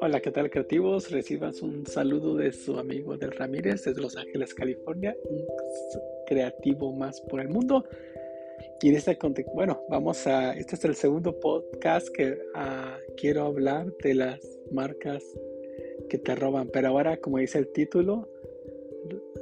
[0.00, 1.10] Hola, ¿qué tal creativos?
[1.10, 5.46] Reciban un saludo de su amigo del Ramírez desde Los Ángeles, California, un
[6.26, 7.86] creativo más por el mundo.
[8.82, 13.46] Y en este contexto, bueno, vamos a, este es el segundo podcast que uh, quiero
[13.46, 14.40] hablar de las
[14.70, 15.24] marcas
[16.10, 18.28] que te roban, pero ahora como dice el título,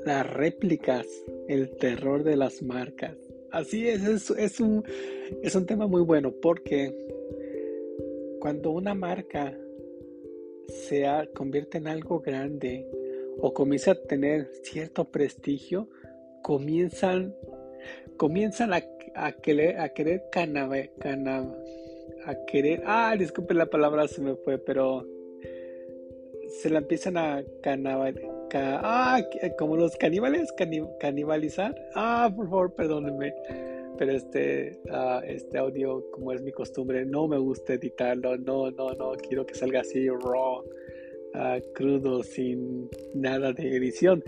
[0.05, 1.07] las réplicas,
[1.49, 3.32] el terror de las marcas.
[3.53, 4.83] Así es, es, es, un,
[5.43, 6.95] es un tema muy bueno porque
[8.41, 9.57] cuando una marca
[10.67, 12.89] se convierte en algo grande
[13.39, 15.89] o comienza a tener cierto prestigio,
[16.43, 17.35] comienzan,
[18.17, 18.83] comienzan a,
[19.15, 20.23] a querer, a querer
[22.25, 25.07] a querer, ah, disculpe la palabra se me fue, pero
[26.61, 27.43] se la empiezan a
[28.55, 29.21] ah,
[29.59, 30.53] como los caníbales,
[31.01, 33.35] canibalizar, ah, por favor, perdónenme
[33.99, 38.95] pero este, uh, este audio, como es mi costumbre, no me gusta editarlo, no, no,
[38.95, 40.65] no, quiero que salga así raw,
[41.35, 44.25] uh, crudo, sin nada de edición.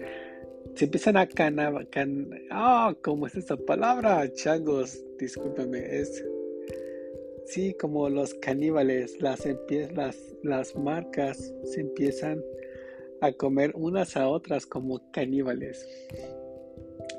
[0.74, 1.56] Se empiezan a can,
[1.90, 4.32] can ah, ¿cómo es esa palabra?
[4.32, 6.24] Changos, discúlpeme, es,
[7.46, 9.44] sí, como los caníbales, las,
[10.42, 12.42] las marcas se empiezan
[13.20, 15.86] a comer unas a otras como caníbales.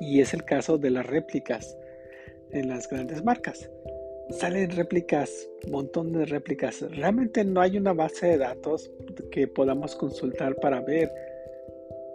[0.00, 1.76] Y es el caso de las réplicas
[2.50, 3.70] en las grandes marcas.
[4.30, 6.82] Salen réplicas, montón de réplicas.
[6.90, 8.90] Realmente no hay una base de datos
[9.30, 11.10] que podamos consultar para ver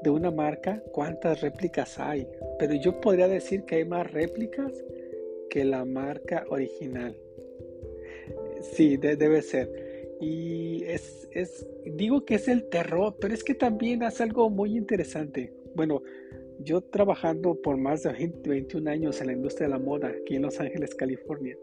[0.03, 2.27] de una marca cuántas réplicas hay.
[2.59, 4.73] Pero yo podría decir que hay más réplicas
[5.49, 7.15] que la marca original.
[8.61, 9.69] Sí, debe ser.
[10.21, 14.77] Y es, es, digo que es el terror, pero es que también hace algo muy
[14.77, 15.53] interesante.
[15.75, 16.01] Bueno,
[16.63, 20.43] yo trabajando por más de 21 años en la industria de la moda aquí en
[20.43, 21.57] Los Ángeles, California,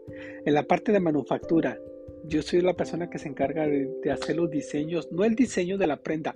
[0.45, 1.79] en la parte de manufactura,
[2.25, 5.87] yo soy la persona que se encarga de, hacer los diseños, no el diseño de
[5.87, 6.35] la prenda,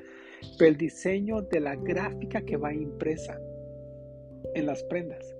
[0.58, 3.40] pero el diseño de la gráfica que va impresa
[4.56, 5.36] en las prendas.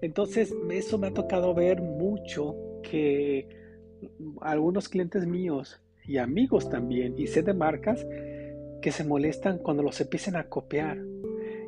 [0.00, 3.48] Entonces, eso me ha tocado ver mucho que
[4.40, 8.06] algunos clientes míos y amigos también, y sé de marcas,
[8.80, 10.98] que se molestan cuando los empiecen a copiar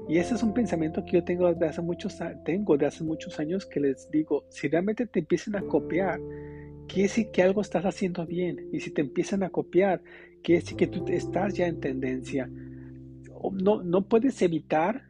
[0.06, 3.38] y ese es un pensamiento que yo tengo de hace muchos, tengo de hace muchos
[3.40, 6.20] años que les digo, si realmente te empiezan a copiar,
[6.86, 8.68] quiere decir que algo estás haciendo bien.
[8.70, 10.02] Y si te empiezan a copiar,
[10.42, 12.50] quiere decir que tú estás ya en tendencia.
[13.52, 15.04] No, no puedes evitar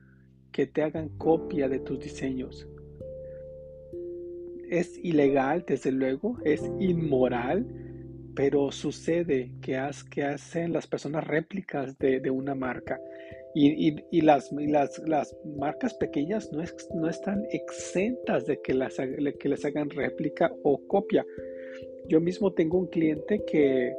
[0.52, 2.68] que te hagan copia de tus diseños.
[4.70, 7.66] Es ilegal, desde luego, es inmoral,
[8.34, 13.00] pero sucede que, hacen las personas réplicas de, una marca.
[13.54, 14.50] Y, las,
[15.56, 21.24] marcas pequeñas no, están exentas de que, les hagan réplica o copia.
[22.08, 23.94] Yo mismo tengo un cliente que,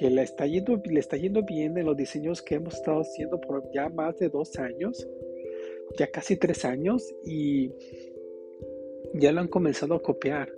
[0.00, 4.28] le está yendo bien en los diseños que hemos estado haciendo por ya más de
[4.28, 5.06] dos años,
[5.98, 7.70] ya casi tres años, y
[9.14, 10.50] ya lo han comenzado a copiar.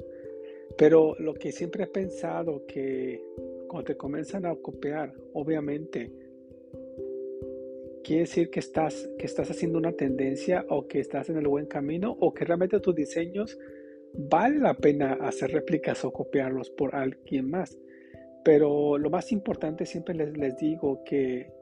[0.77, 3.23] Pero lo que siempre he pensado que
[3.69, 6.11] cuando te comienzan a copiar, obviamente,
[8.05, 11.67] quiere decir que estás, que estás haciendo una tendencia o que estás en el buen
[11.67, 13.59] camino o que realmente tus diseños
[14.15, 17.77] vale la pena hacer réplicas o copiarlos por alguien más.
[18.45, 21.53] Pero lo más importante siempre les, les digo que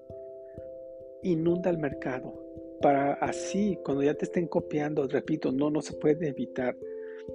[1.23, 2.47] inunda el mercado
[2.81, 6.77] para así cuando ya te estén copiando, repito, no, no se puede evitar.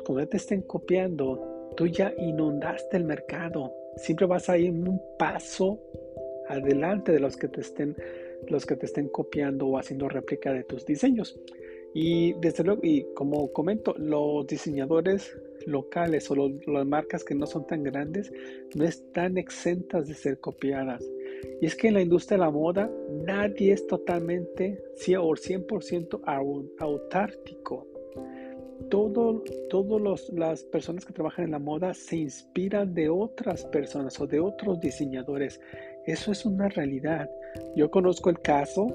[0.06, 3.74] Cuando ya te estén copiando, tú ya inundaste el mercado.
[3.98, 5.80] Siempre vas a ir un paso
[6.48, 7.96] adelante de los que te estén
[8.50, 11.40] los que te estén copiando o haciendo réplica de tus diseños.
[11.94, 15.38] Y desde luego, y como comento, los diseñadores
[15.68, 18.32] locales o las marcas que no son tan grandes
[18.74, 21.04] no están exentas de ser copiadas.
[21.60, 22.90] Y es que en la industria de la moda
[23.26, 27.91] nadie es totalmente 100 o 100% autártico.
[28.90, 34.28] Todo, todas las personas que trabajan en la moda se inspiran de otras personas o
[34.28, 35.60] de otros diseñadores.
[36.06, 37.30] Eso es una realidad.
[37.76, 38.88] Yo conozco el caso,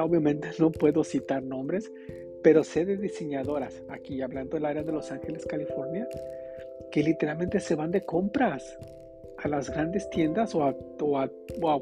[0.00, 1.90] obviamente no puedo citar nombres,
[2.42, 6.06] pero sé de diseñadoras, aquí hablando del área de Los Ángeles, California,
[6.92, 8.78] que literalmente se van de compras
[9.38, 10.74] a las grandes tiendas o a,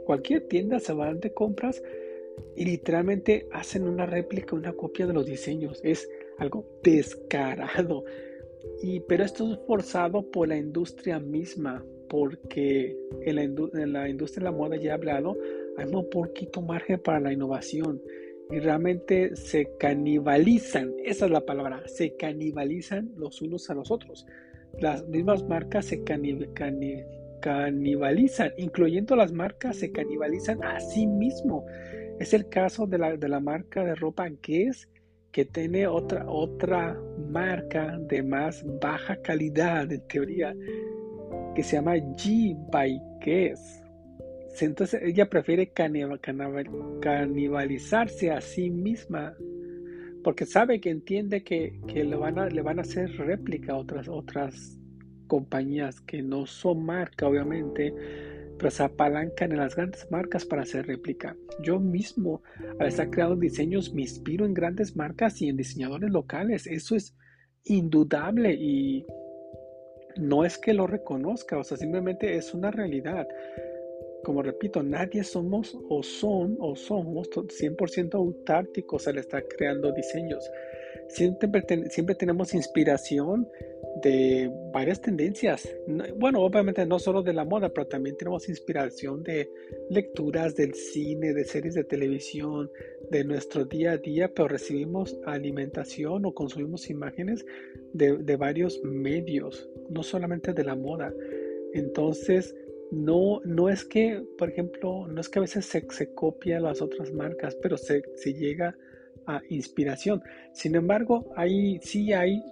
[0.05, 1.83] cualquier tienda se van de compras
[2.57, 5.81] y literalmente hacen una réplica, una copia de los diseños.
[5.85, 6.09] Es
[6.43, 8.05] algo descarado.
[8.83, 13.37] Y, pero esto es forzado por la industria misma, porque en
[13.93, 15.37] la, industria de la moda ya he hablado,
[15.77, 18.03] hay un poquito margen para la innovación
[18.51, 24.27] y realmente se canibalizan, esa es la palabra, se canibalizan los unos a los otros.
[24.79, 26.05] las mismas marcas se
[27.41, 31.65] canibalizan, incluyendo las marcas se canibalizan a sí mismo.
[32.21, 34.89] Es el caso de la, de la marca de ropa Guess
[35.33, 36.97] que tiene otra, otra
[37.31, 40.55] marca de más baja calidad, en teoría,
[41.55, 43.01] que se llama G by.
[44.61, 45.73] Entonces ella prefiere
[47.01, 49.35] canibalizarse a sí misma
[50.23, 54.09] porque sabe que entiende que, le, van a, le van a hacer réplica a otras,
[54.09, 54.79] otras
[55.27, 57.93] compañías que no son marca, obviamente,
[58.63, 61.37] pero se apalancan en las grandes marcas para hacer réplica.
[61.65, 62.43] Yo mismo,
[62.79, 66.69] al estar creando diseños, me inspiro en grandes marcas y en diseñadores locales.
[66.69, 67.17] Eso es
[67.65, 69.05] indudable y
[70.17, 73.27] no es que lo reconozca, o sea, simplemente es una realidad
[74.23, 80.49] como repito, nadie somos o son o somos 100% autárticos al estar creando diseños.
[81.09, 81.51] Siempre,
[81.91, 83.49] siempre tenemos inspiración
[84.03, 85.69] de varias tendencias.
[86.17, 89.51] Bueno, obviamente no solo de la moda, pero también tenemos inspiración de
[89.91, 92.71] lecturas del cine, de series de televisión,
[93.11, 97.45] de nuestro día a día, pero recibimos alimentación o consumimos imágenes
[97.93, 101.13] de, de varios medios, no solamente de la moda.
[101.75, 102.55] Entonces,
[102.93, 106.83] no, no es que, por ejemplo, no es que a veces se, se copia las
[106.83, 108.03] otras marcas, pero se,
[108.35, 108.77] llega a
[109.49, 110.23] inspiración.
[110.53, 112.43] Sin embargo, hay, sí hay,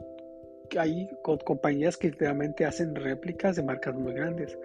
[0.77, 4.59] hay compañías que realmente hacen réplicas de marcas muy grandes.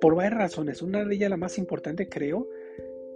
[0.00, 0.82] Por varias razones.
[0.82, 2.48] Una de ellas, la más importante, creo,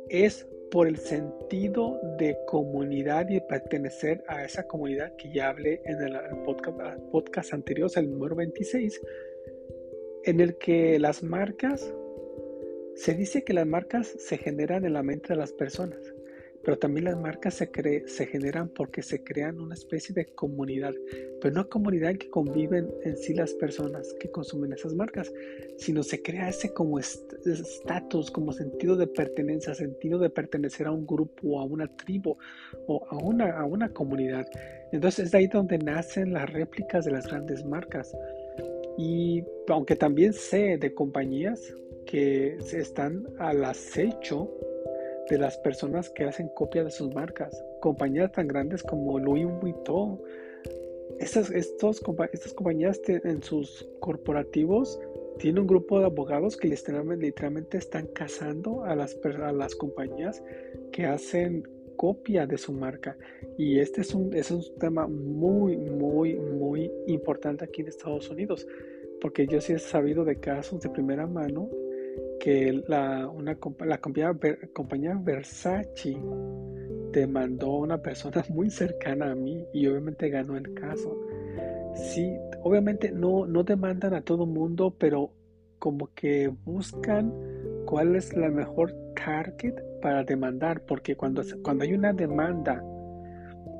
[0.08, 6.02] es por el sentido de comunidad y pertenecer a esa comunidad que ya hablé en
[6.02, 6.78] el, podcast,
[7.10, 9.00] podcast anterior, el número 26,
[10.24, 11.94] en el que las marcas,
[12.94, 16.00] se dice que las marcas se generan en la mente de las personas,
[16.66, 17.70] pero también las marcas se,
[18.08, 20.92] se generan porque se crean una especie de comunidad,
[21.40, 25.32] pero no comunidad en que conviven en sí las personas que consumen esas marcas,
[25.76, 31.06] sino se crea ese como estatus, como sentido de pertenencia, sentido de pertenecer a un
[31.06, 32.36] grupo, o a una tribu
[32.88, 34.44] o a una, a una comunidad.
[34.90, 38.12] Entonces es ahí donde nacen las réplicas de las grandes marcas.
[38.98, 41.62] Y aunque también sé de compañías
[42.06, 44.50] que están al acecho
[45.28, 47.64] de las personas que hacen copia de sus marcas.
[47.80, 50.20] Compañías tan grandes como Louis Vuitton.
[51.18, 52.00] Estas, estas
[52.54, 55.00] compañías en sus corporativos
[55.38, 60.42] tienen un grupo de abogados que literalmente, literalmente están cazando a las, a las compañías
[60.92, 63.16] que hacen copia de su marca.
[63.58, 68.66] Y este es un, es un tema muy, muy, muy importante aquí en Estados Unidos,
[69.20, 71.68] porque yo sí he sabido de casos de primera mano
[72.46, 74.32] que la, una, la compañía,
[74.72, 76.16] compañía Versace
[77.10, 81.12] demandó a una persona muy cercana a mí y obviamente ganó el caso.
[81.96, 85.32] Sí, obviamente no, no demandan a todo mundo, pero
[85.80, 87.34] como que buscan
[87.84, 92.80] cuál es la mejor target para demandar, porque cuando, cuando hay una demanda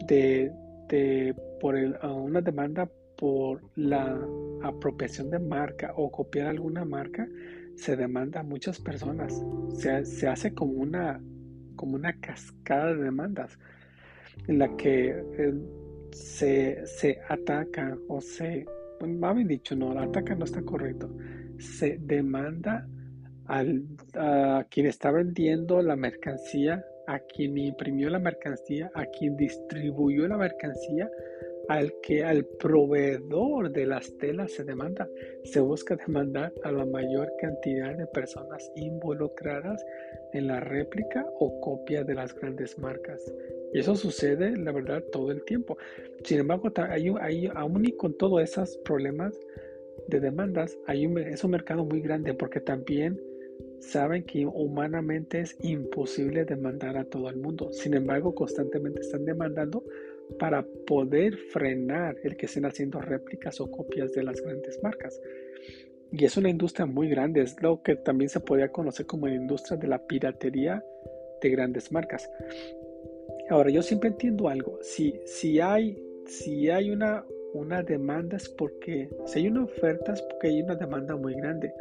[0.09, 0.53] de,
[1.61, 4.19] por el, una demanda por la
[4.65, 7.29] apropiación de marca o copiar alguna marca,
[7.77, 9.43] se demanda a muchas personas.
[9.75, 11.21] Se, se hace como una,
[11.77, 13.59] como una cascada de demandas
[14.49, 15.55] en la que eh,
[16.13, 18.67] se, se ataca o se,
[19.01, 21.15] bueno, bien dicho, no, ataca no está correcto,
[21.59, 22.87] se demanda
[23.47, 23.85] al,
[24.15, 30.37] a quien está vendiendo la mercancía, a quien imprimió la mercancía, a quien distribuyó la
[30.37, 31.09] mercancía,
[31.69, 35.09] al que al proveedor de las telas se demanda.
[35.45, 39.85] Se busca demandar a la mayor cantidad de personas involucradas
[40.33, 43.21] en la réplica o copia de las grandes marcas.
[43.73, 45.77] Y eso sucede, la verdad, todo el tiempo.
[46.25, 49.39] Sin embargo, hay, hay, aún y con todos esos problemas
[50.09, 53.21] de demandas, hay un, es un mercado muy grande porque también
[53.81, 57.73] saben que humanamente es imposible demandar a todo el mundo.
[57.73, 59.85] Sin embargo, constantemente están demandando
[60.39, 65.21] para poder frenar el que estén haciendo réplicas o copias de las grandes marcas.
[66.13, 69.35] Y es una industria muy grande, es lo que también se podría conocer como la
[69.35, 70.85] industria de la piratería
[71.43, 72.31] de grandes marcas.
[73.51, 79.09] Ahora, yo siempre entiendo algo, si, si hay, si hay una, una demanda es porque,
[79.27, 81.73] si hay una oferta es porque hay una demanda muy grande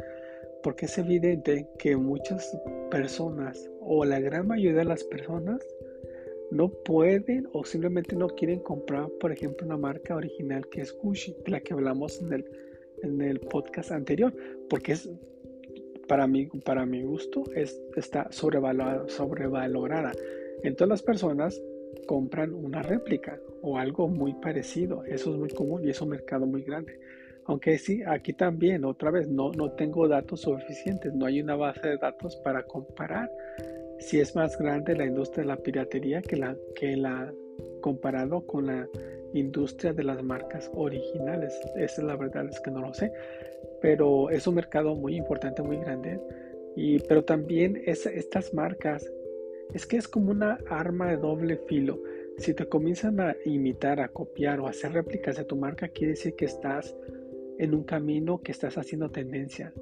[0.66, 2.58] porque es evidente que muchas
[2.90, 5.64] personas o la gran mayoría de las personas
[6.56, 11.36] no pueden o simplemente no quieren comprar, por ejemplo, una marca original que es Gucci,
[11.46, 12.44] la que hablamos en el,
[13.02, 14.34] en el podcast anterior,
[14.68, 15.08] porque es
[16.08, 20.12] para mí, para mi gusto, es, está sobrevalorada, sobrevalorada.
[20.62, 21.60] Entonces las personas
[22.06, 25.04] compran una réplica o algo muy parecido.
[25.04, 26.98] Eso es muy común y es un mercado muy grande.
[27.46, 31.88] Aunque sí, aquí también, otra vez, no, no tengo datos suficientes, no hay una base
[31.88, 33.30] de datos para comparar
[33.98, 37.32] si es más grande la industria de la piratería que la, que la
[37.80, 38.88] comparado con la
[39.32, 41.58] industria de las marcas originales.
[41.76, 43.12] Esa es la verdad, es que no lo sé.
[43.80, 46.20] Pero es un mercado muy importante, muy grande.
[46.74, 49.10] Y, pero también es, estas marcas,
[49.72, 52.00] es que es como una arma de doble filo.
[52.38, 56.12] Si te comienzan a imitar, a copiar o a hacer réplicas de tu marca, quiere
[56.12, 56.94] decir que estás
[57.58, 59.72] en un camino que estás haciendo tendencia.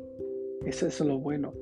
[0.64, 1.52] Eso es lo bueno.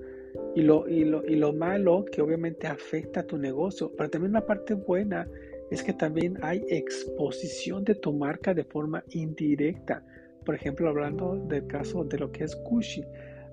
[0.54, 4.32] Y lo, y lo, y lo malo que obviamente afecta a tu negocio, pero también
[4.32, 5.26] una parte buena
[5.70, 10.04] es que también hay exposición de tu marca de forma indirecta.
[10.44, 13.02] Por ejemplo, hablando del caso de lo que es Gucci,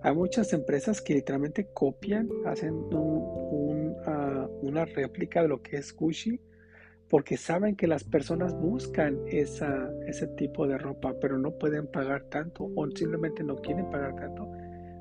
[0.01, 2.75] hay muchas empresas que literalmente copian, hacen
[4.05, 6.39] ah, una réplica de lo que es Gucci
[7.09, 12.23] porque saben que las personas buscan esa, ese tipo de ropa, pero no pueden pagar
[12.29, 14.47] tanto o simplemente no quieren pagar tanto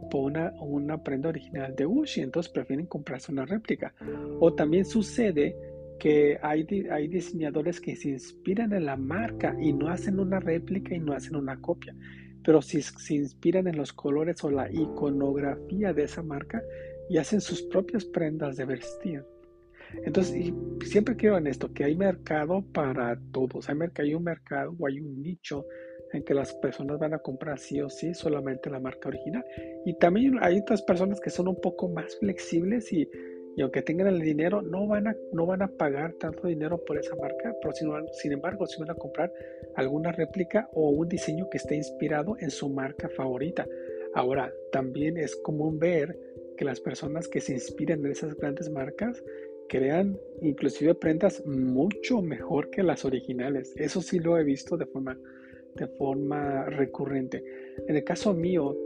[0.08, 3.94] por una, prenda original de Gucci, entonces prefieren comprarse una réplica.
[4.40, 5.56] O también sucede
[5.98, 10.94] que hay, hay diseñadores que se inspiran en la marca y no hacen una réplica
[10.94, 11.94] y no hacen una copia,
[12.44, 16.62] pero si se inspiran en los colores o la iconografía de esa marca
[17.08, 19.24] y hacen sus propias prendas de vestir.
[20.04, 20.52] Entonces,
[20.84, 23.68] siempre quiero en esto, que hay mercado para todos.
[23.70, 25.64] Hay, hay un mercado o hay un nicho
[26.12, 29.44] en que las personas van a comprar sí o sí solamente la marca original.
[29.84, 33.08] Y también hay otras personas que son un poco más flexibles y,
[33.58, 36.96] y aunque tengan el dinero, no van, a, no van a pagar tanto dinero por
[36.96, 37.74] esa marca, pero
[38.12, 39.32] sin, embargo, si van a comprar
[39.74, 43.66] alguna réplica o un diseño que esté inspirado en su marca favorita.
[44.14, 46.16] Ahora, también es común ver
[46.56, 49.24] que las personas que se inspiran en esas grandes marcas
[49.68, 53.74] crean inclusive prendas mucho mejor que las originales.
[53.76, 55.18] Eso sí lo he visto de forma,
[55.78, 57.44] de forma recurrente.
[57.86, 58.76] En el caso mío,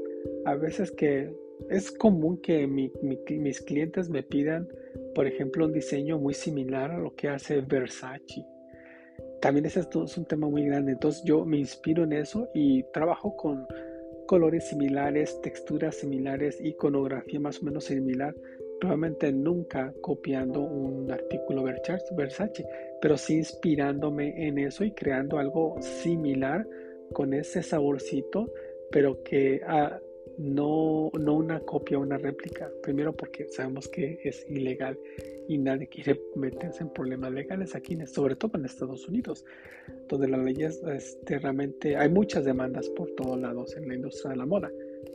[0.45, 1.33] a veces que
[1.71, 4.69] es común que mis clientes me pidan,
[5.15, 8.45] por ejemplo, un diseño muy similar a lo que hace Versace.
[9.41, 10.93] También ese es un tema muy grande.
[10.93, 13.67] Entonces yo me inspiro en eso y trabajo con
[14.27, 18.35] colores similares, texturas similares, iconografía más o menos similar
[18.83, 22.67] probablemente nunca copiando un artículo Versace,
[23.01, 26.67] pero sí inspirándome en eso y creando algo similar
[27.13, 28.53] con ese saborcito,
[28.91, 30.01] pero que ah,
[30.37, 32.73] no, no una copia, una réplica.
[32.83, 34.99] Primero porque sabemos que es ilegal
[35.47, 39.45] y nadie quiere meterse en problemas legales aquí, sobre todo en Estados Unidos,
[40.09, 44.39] donde las leyes este, realmente hay muchas demandas por todos lados en la industria de
[44.39, 44.73] la moda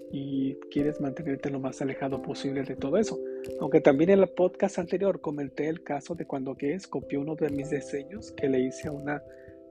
[0.09, 3.19] y quieres mantenerte lo más alejado posible de todo eso.
[3.59, 7.49] Aunque también en el podcast anterior comenté el caso de cuando Guess copió uno de
[7.49, 9.23] mis diseños que le hice a una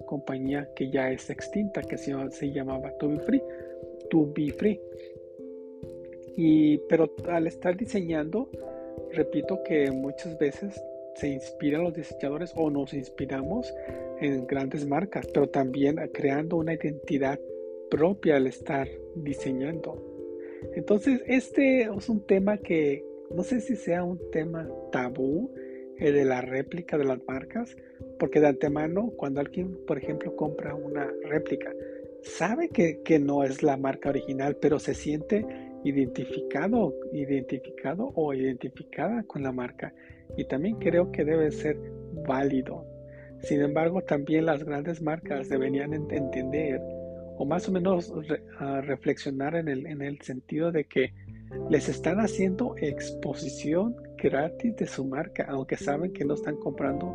[0.06, 3.42] compañía que ya es extinta, que se, se llamaba To Be Free.
[4.10, 4.80] To Be Free.
[6.36, 8.50] Y, pero al estar diseñando,
[9.12, 10.80] repito que muchas veces
[11.14, 13.72] se inspiran los diseñadores o nos inspiramos
[14.20, 17.40] en grandes marcas, pero también creando una identidad
[17.90, 20.02] propia al estar diseñando.
[20.74, 25.52] Entonces, este es un tema que no sé si sea un tema tabú,
[25.98, 27.76] el de la réplica de las marcas,
[28.18, 31.72] porque de antemano, cuando alguien, por ejemplo, compra una réplica,
[32.22, 35.46] sabe que, que no es la marca original, pero se siente
[35.84, 39.94] identificado, identificado o identificada con la marca.
[40.36, 41.78] Y también creo que debe ser
[42.26, 42.84] válido.
[43.40, 46.80] Sin embargo, también las grandes marcas deberían entender
[47.38, 48.12] o más o menos
[48.82, 51.12] reflexionar en el, en el sentido de que
[51.70, 57.14] les están haciendo exposición gratis de su marca, aunque saben que no están comprando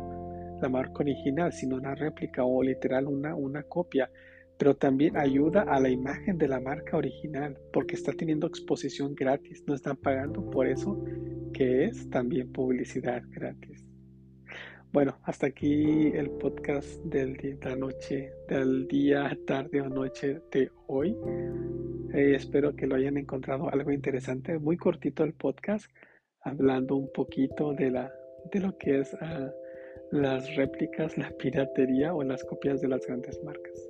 [0.60, 4.10] la marca original, sino una réplica o literal una, una copia.
[4.58, 9.64] Pero también ayuda a la imagen de la marca original, porque está teniendo exposición gratis,
[9.66, 11.02] no están pagando por eso,
[11.52, 13.81] que es también publicidad gratis.
[14.92, 20.42] Bueno, hasta aquí el podcast del día, de la noche, del día, tarde o noche
[20.50, 21.16] de hoy.
[22.12, 24.58] Eh, espero que lo hayan encontrado algo interesante.
[24.58, 25.86] Muy cortito el podcast,
[26.42, 28.12] hablando un poquito de, la,
[28.52, 29.50] de lo que es ah,
[30.10, 33.88] las réplicas, la piratería o las copias de las grandes marcas.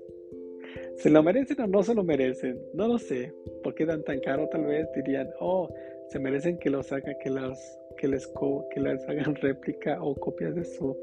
[0.99, 2.57] ¿Se lo merecen o no se lo merecen?
[2.75, 3.35] No lo sé.
[3.65, 4.49] ¿Por qué dan tan caro?
[4.49, 5.69] Tal vez dirían, oh,
[6.11, 8.27] se merecen que los haga, que las que les,
[8.73, 10.97] que les hagan réplica o copias de sus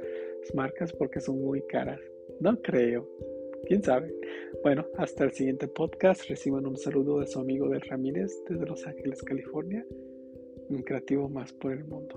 [0.53, 2.00] marcas porque son muy caras.
[2.39, 3.08] No creo.
[3.65, 4.13] ¿Quién sabe?
[4.63, 6.27] Bueno, hasta el siguiente podcast.
[6.29, 9.86] Reciban un saludo de su amigo del Ramírez desde Los Ángeles, California.
[10.69, 12.15] Un creativo más por el mundo.